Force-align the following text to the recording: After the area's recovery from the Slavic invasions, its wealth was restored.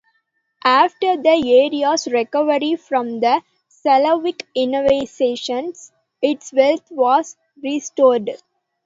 After 0.65 1.15
the 1.15 1.29
area's 1.63 2.07
recovery 2.07 2.75
from 2.75 3.19
the 3.19 3.43
Slavic 3.67 4.47
invasions, 4.55 5.91
its 6.23 6.51
wealth 6.51 6.89
was 6.89 7.37
restored. 7.61 8.31